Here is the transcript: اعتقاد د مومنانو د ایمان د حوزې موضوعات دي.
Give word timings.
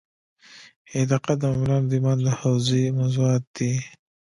اعتقاد 0.95 1.37
د 1.41 1.43
مومنانو 1.53 1.87
د 1.89 1.93
ایمان 1.97 2.17
د 2.25 2.27
حوزې 2.39 2.83
موضوعات 2.99 3.43
دي. 3.55 3.73